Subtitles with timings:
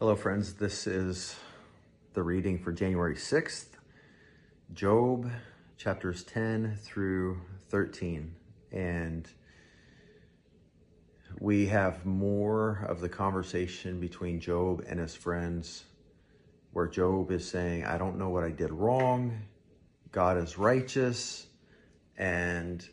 [0.00, 0.54] Hello, friends.
[0.54, 1.36] This is
[2.14, 3.68] the reading for January 6th,
[4.72, 5.30] Job
[5.76, 8.34] chapters 10 through 13.
[8.72, 9.28] And
[11.38, 15.84] we have more of the conversation between Job and his friends,
[16.72, 19.42] where Job is saying, I don't know what I did wrong.
[20.10, 21.46] God is righteous,
[22.18, 22.84] and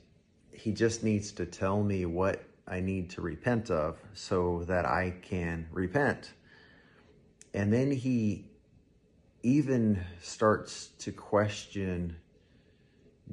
[0.54, 5.15] he just needs to tell me what I need to repent of so that I
[5.23, 6.33] can repent.
[7.54, 8.45] And then he
[9.44, 12.16] even starts to question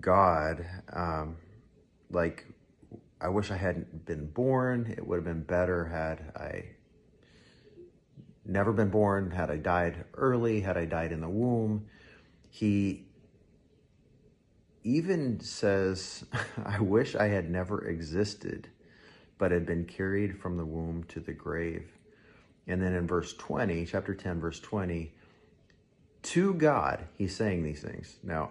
[0.01, 0.67] God.
[0.93, 1.37] Um,
[2.11, 2.47] like,
[3.21, 4.95] I wish I hadn't been born.
[4.97, 6.65] It would have been better had I
[8.45, 11.87] never been born, had I died early, had I died in the womb.
[12.51, 13.07] He
[14.85, 16.25] even says,
[16.65, 18.69] I wish I had never existed,
[19.37, 21.98] but had been carried from the womb to the grave.
[22.69, 25.11] And then in verse 20, chapter 10, verse 20,
[26.23, 28.19] to God, he's saying these things.
[28.23, 28.51] Now,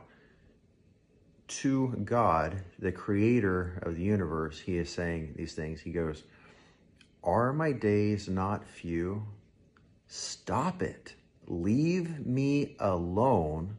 [1.47, 5.79] to God, the creator of the universe, he is saying these things.
[5.79, 6.23] He goes,
[7.23, 9.23] Are my days not few?
[10.07, 11.13] Stop it.
[11.47, 13.77] Leave me alone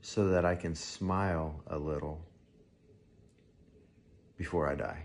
[0.00, 2.20] so that I can smile a little
[4.38, 5.02] before I die.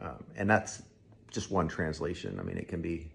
[0.00, 0.82] Um, and that's
[1.30, 2.38] just one translation.
[2.38, 3.10] I mean, it can be,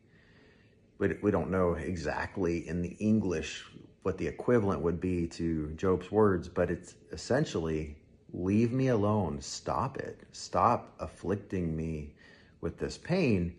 [0.97, 3.65] we, we don't know exactly in the English
[4.03, 7.95] what the equivalent would be to Job's words, but it's essentially
[8.33, 12.13] leave me alone, stop it, stop afflicting me
[12.61, 13.55] with this pain.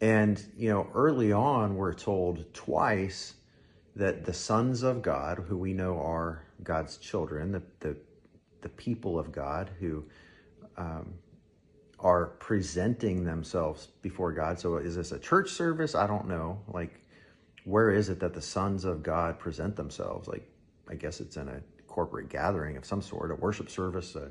[0.00, 3.34] And, you know, early on, we're told twice
[3.96, 7.96] that the sons of God, who we know are God's children, the, the,
[8.62, 10.04] the people of God who
[10.76, 11.14] um,
[12.04, 14.60] are presenting themselves before God.
[14.60, 15.94] So is this a church service?
[15.94, 16.60] I don't know.
[16.68, 17.00] Like,
[17.64, 20.28] where is it that the sons of God present themselves?
[20.28, 20.46] Like,
[20.86, 24.30] I guess it's in a corporate gathering of some sort, a worship service, a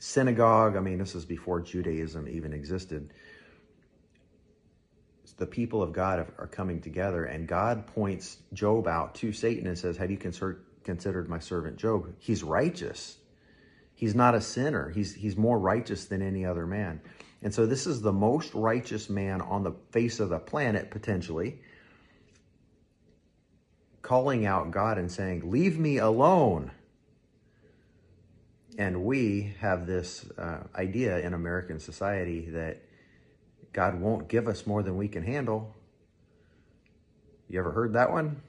[0.00, 0.76] synagogue.
[0.76, 3.12] I mean, this is before Judaism even existed.
[5.36, 9.78] The people of God are coming together, and God points Job out to Satan and
[9.78, 12.12] says, Have you considered my servant Job?
[12.18, 13.18] He's righteous.
[13.96, 14.90] He's not a sinner.
[14.90, 17.00] He's, he's more righteous than any other man.
[17.42, 21.60] And so this is the most righteous man on the face of the planet, potentially,
[24.02, 26.70] calling out God and saying, Leave me alone.
[28.78, 32.82] And we have this uh, idea in American society that
[33.72, 35.74] God won't give us more than we can handle.
[37.48, 38.42] You ever heard that one?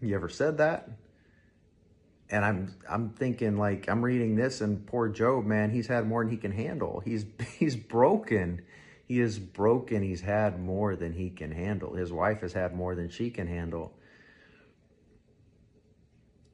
[0.00, 0.88] You ever said that?
[2.30, 6.24] And I'm I'm thinking like I'm reading this and poor Job, man, he's had more
[6.24, 7.02] than he can handle.
[7.04, 7.26] He's
[7.58, 8.62] he's broken.
[9.06, 10.02] He is broken.
[10.02, 11.94] He's had more than he can handle.
[11.94, 13.92] His wife has had more than she can handle.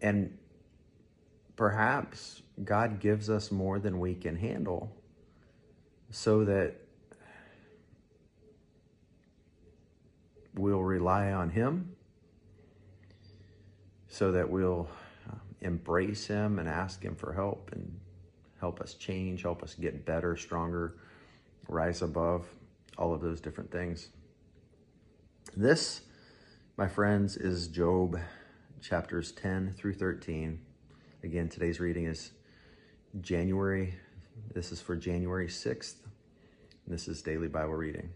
[0.02, 0.36] And
[1.54, 4.90] perhaps God gives us more than we can handle
[6.10, 6.74] so that
[10.54, 11.94] we'll rely on him
[14.08, 14.88] so that we'll
[15.60, 17.98] embrace Him and ask Him for help and
[18.58, 20.96] help us change, help us get better, stronger,
[21.68, 22.46] rise above,
[22.98, 24.08] all of those different things.
[25.56, 26.02] This,
[26.76, 28.18] my friends, is Job
[28.80, 30.60] chapters 10 through 13.
[31.22, 32.32] Again, today's reading is
[33.20, 33.94] January.
[34.54, 35.96] This is for January 6th.
[36.86, 38.10] This is Daily Bible Reading.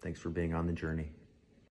[0.00, 1.10] Thanks for being on the journey.